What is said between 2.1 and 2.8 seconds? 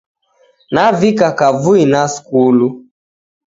skulu